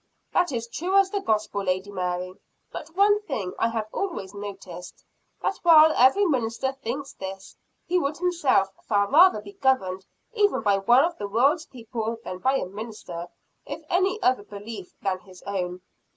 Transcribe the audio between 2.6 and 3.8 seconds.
But one thing I